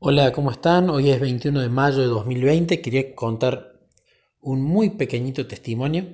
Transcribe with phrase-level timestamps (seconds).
[0.00, 0.90] Hola, ¿cómo están?
[0.90, 2.80] Hoy es 21 de mayo de 2020.
[2.80, 3.80] Quería contar
[4.40, 6.06] un muy pequeñito testimonio,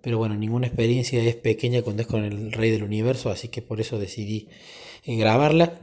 [0.00, 3.60] pero bueno, ninguna experiencia es pequeña cuando es con el Rey del Universo, así que
[3.60, 4.48] por eso decidí
[5.04, 5.78] eh, grabarla.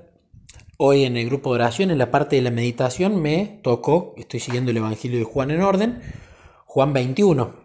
[0.78, 4.40] Hoy en el grupo de oración, en la parte de la meditación, me tocó, estoy
[4.40, 6.02] siguiendo el Evangelio de Juan en orden,
[6.66, 7.65] Juan 21.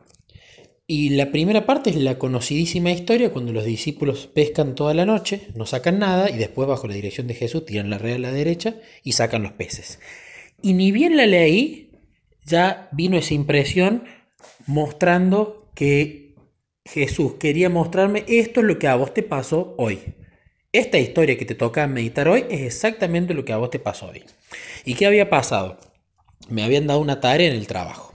[0.92, 5.46] Y la primera parte es la conocidísima historia cuando los discípulos pescan toda la noche,
[5.54, 8.32] no sacan nada y después bajo la dirección de Jesús tiran la red a la
[8.32, 10.00] derecha y sacan los peces.
[10.62, 11.92] Y ni bien la leí,
[12.44, 14.02] ya vino esa impresión
[14.66, 16.34] mostrando que
[16.84, 20.00] Jesús quería mostrarme esto es lo que a vos te pasó hoy.
[20.72, 24.08] Esta historia que te toca meditar hoy es exactamente lo que a vos te pasó
[24.08, 24.24] hoy.
[24.84, 25.78] ¿Y qué había pasado?
[26.48, 28.12] Me habían dado una tarea en el trabajo.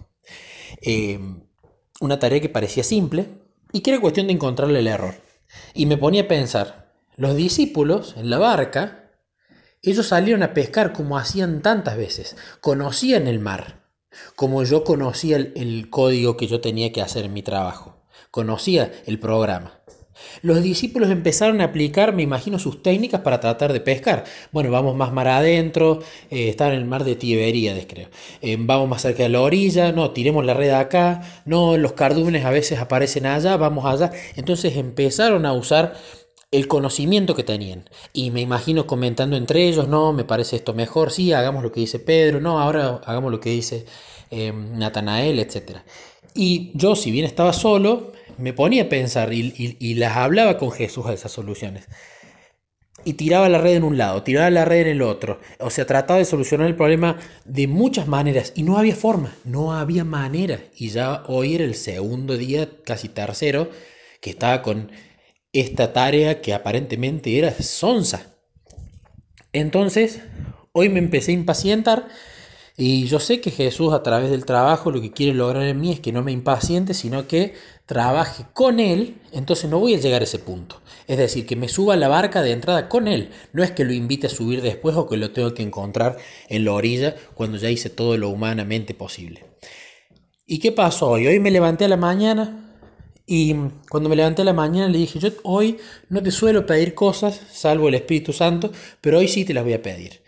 [0.81, 1.17] Eh,
[1.99, 3.27] una tarea que parecía simple
[3.71, 5.15] y que era cuestión de encontrarle el error.
[5.73, 9.11] Y me ponía a pensar, los discípulos en la barca,
[9.81, 13.89] ellos salieron a pescar como hacían tantas veces, conocían el mar,
[14.35, 18.91] como yo conocía el, el código que yo tenía que hacer en mi trabajo, conocía
[19.05, 19.79] el programa.
[20.41, 24.23] Los discípulos empezaron a aplicar, me imagino, sus técnicas para tratar de pescar.
[24.51, 25.99] Bueno, vamos más mar adentro,
[26.29, 28.09] eh, está en el mar de Tiberíades, creo.
[28.41, 32.45] Eh, vamos más cerca de la orilla, no, tiremos la red acá, no, los cardúmenes
[32.45, 34.11] a veces aparecen allá, vamos allá.
[34.35, 35.93] Entonces empezaron a usar
[36.51, 37.89] el conocimiento que tenían.
[38.13, 41.81] Y me imagino comentando entre ellos, no, me parece esto mejor, sí, hagamos lo que
[41.81, 43.85] dice Pedro, no, ahora hagamos lo que dice
[44.31, 45.79] eh, Natanael, etc.
[46.33, 50.57] Y yo, si bien estaba solo, me ponía a pensar y, y, y, las hablaba
[50.57, 51.87] con Jesús a esas soluciones.
[53.03, 55.39] Y tiraba la red en un lado, tiraba la red en el otro.
[55.59, 59.73] O sea, trataba de solucionar el problema de muchas maneras y no había forma, no
[59.73, 60.59] había manera.
[60.75, 63.69] Y ya hoy era el segundo día, casi tercero,
[64.21, 64.91] que estaba con
[65.53, 68.35] esta tarea que aparentemente era sonsa.
[69.53, 70.21] Entonces,
[70.73, 72.07] hoy me empecé a impacientar
[72.77, 75.93] y yo sé que Jesús a través del trabajo lo que quiere lograr en mí
[75.93, 77.53] es que no me impaciente, sino que
[77.85, 80.81] trabaje con Él, entonces no voy a llegar a ese punto.
[81.07, 83.29] Es decir, que me suba a la barca de entrada con Él.
[83.53, 86.17] No es que lo invite a subir después o que lo tengo que encontrar
[86.49, 89.45] en la orilla cuando ya hice todo lo humanamente posible.
[90.45, 91.27] ¿Y qué pasó hoy?
[91.27, 92.75] Hoy me levanté a la mañana
[93.25, 93.55] y
[93.89, 95.77] cuando me levanté a la mañana le dije, yo hoy
[96.09, 99.73] no te suelo pedir cosas, salvo el Espíritu Santo, pero hoy sí te las voy
[99.73, 100.24] a pedir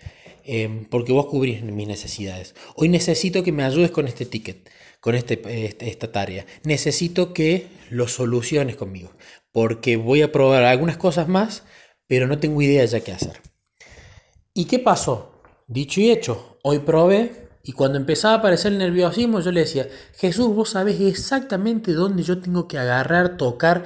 [0.48, 2.56] eh, porque vos cubrís mis necesidades.
[2.76, 4.70] Hoy necesito que me ayudes con este ticket,
[5.02, 6.46] con este, este, esta tarea.
[6.64, 9.12] Necesito que lo soluciones conmigo,
[9.52, 11.64] porque voy a probar algunas cosas más,
[12.08, 13.42] pero no tengo idea ya qué hacer.
[14.54, 15.42] ¿Y qué pasó?
[15.68, 19.90] Dicho y hecho, hoy probé y cuando empezaba a aparecer el nerviosismo yo le decía,
[20.16, 23.84] Jesús, vos sabés exactamente dónde yo tengo que agarrar, tocar,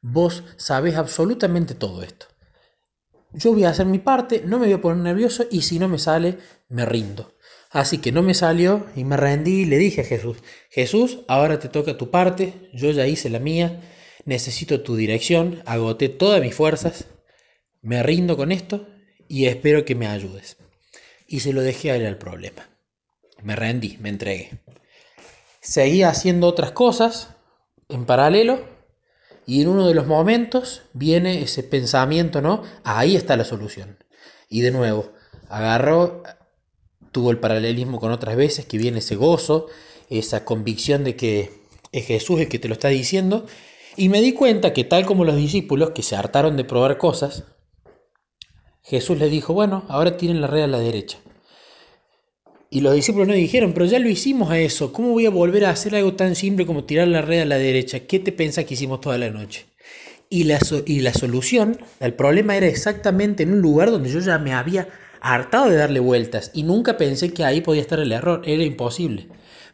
[0.00, 2.26] vos sabés absolutamente todo esto
[3.32, 5.88] yo voy a hacer mi parte, no me voy a poner nervioso y si no
[5.88, 7.34] me sale, me rindo.
[7.70, 10.38] Así que no me salió y me rendí y le dije a Jesús,
[10.70, 13.82] Jesús, ahora te toca tu parte, yo ya hice la mía,
[14.24, 17.06] necesito tu dirección, agoté todas mis fuerzas,
[17.82, 18.88] me rindo con esto
[19.28, 20.56] y espero que me ayudes.
[21.26, 22.70] Y se lo dejé a él al problema.
[23.42, 24.58] Me rendí, me entregué.
[25.60, 27.34] Seguí haciendo otras cosas
[27.90, 28.77] en paralelo
[29.48, 32.64] y en uno de los momentos viene ese pensamiento, ¿no?
[32.84, 33.96] Ahí está la solución.
[34.50, 35.14] Y de nuevo,
[35.48, 36.22] agarró,
[37.12, 39.68] tuvo el paralelismo con otras veces, que viene ese gozo,
[40.10, 41.50] esa convicción de que
[41.92, 43.46] es Jesús el que te lo está diciendo.
[43.96, 47.44] Y me di cuenta que tal como los discípulos que se hartaron de probar cosas,
[48.82, 51.20] Jesús les dijo, bueno, ahora tienen la red a la derecha.
[52.70, 55.64] Y los discípulos no dijeron, pero ya lo hicimos a eso, ¿cómo voy a volver
[55.64, 58.00] a hacer algo tan simple como tirar la red a la derecha?
[58.00, 59.66] ¿Qué te pensás que hicimos toda la noche?
[60.28, 64.38] Y la, y la solución al problema era exactamente en un lugar donde yo ya
[64.38, 64.88] me había
[65.22, 69.28] hartado de darle vueltas y nunca pensé que ahí podía estar el error, era imposible.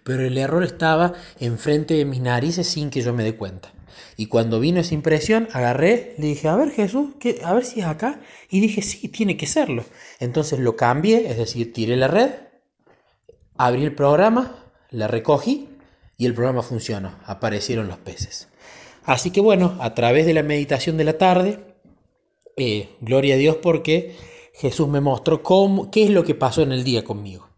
[0.05, 3.73] Pero el error estaba enfrente de mis narices sin que yo me dé cuenta.
[4.17, 7.41] Y cuando vino esa impresión, agarré, le dije, a ver Jesús, ¿qué?
[7.43, 8.21] a ver si es acá.
[8.51, 9.85] Y dije, sí, tiene que serlo.
[10.21, 12.31] Entonces lo cambié, es decir, tiré la red,
[13.57, 14.57] Abrí el programa,
[14.91, 15.69] la recogí
[16.17, 17.15] y el programa funcionó.
[17.25, 18.49] Aparecieron los peces.
[19.05, 21.61] Así que bueno, a través de la meditación de la tarde,
[22.57, 24.17] eh, gloria a Dios porque
[24.55, 27.49] Jesús me mostró cómo, qué es lo que pasó en el día conmigo.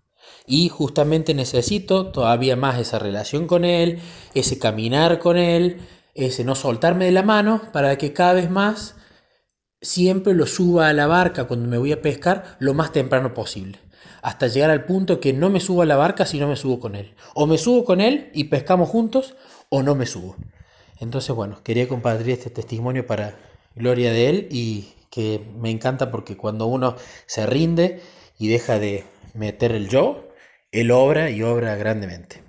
[0.47, 3.99] Y justamente necesito todavía más esa relación con Él,
[4.35, 5.79] ese caminar con Él,
[6.15, 8.97] ese no soltarme de la mano para que cada vez más
[9.81, 13.79] siempre lo suba a la barca cuando me voy a pescar lo más temprano posible
[14.27, 16.81] hasta llegar al punto que no me subo a la barca si no me subo
[16.81, 17.15] con él.
[17.35, 19.37] O me subo con él y pescamos juntos,
[19.69, 20.35] o no me subo.
[20.99, 23.37] Entonces, bueno, quería compartir este testimonio para
[23.77, 26.97] gloria de él y que me encanta porque cuando uno
[27.27, 28.01] se rinde
[28.37, 30.25] y deja de, meter el yo,
[30.73, 32.43] él obra y obra grandemente.